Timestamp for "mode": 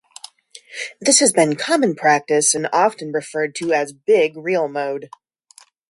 4.67-5.11